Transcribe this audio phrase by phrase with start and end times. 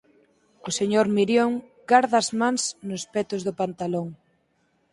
[0.67, 1.51] O señor Mirión
[1.91, 4.07] garda as mans nos petos do pantalón.